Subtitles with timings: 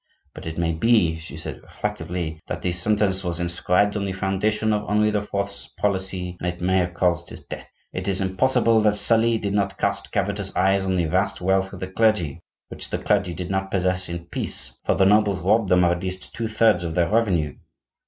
[0.33, 4.73] But it may be,' she said reflectively, 'that that sentence was inscribed on the foundation
[4.73, 7.69] of Henri IV.'s policy, and it may have caused his death.
[7.93, 11.81] It is impossible that Sully did not cast covetous eyes on the vast wealth of
[11.81, 15.91] the clergy,—which the clergy did not possess in peace, for the nobles robbed them of
[15.91, 17.55] at least two thirds of their revenue.